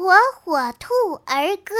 [0.00, 0.94] 火火兔
[1.26, 1.74] 儿歌。